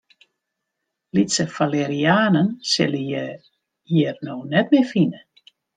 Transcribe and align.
Lytse 1.17 1.45
falerianen 1.57 2.51
sille 2.73 3.05
je 3.13 3.23
hjir 3.95 4.25
no 4.29 4.43
net 4.57 4.77
mear 4.77 4.95
fine. 4.97 5.27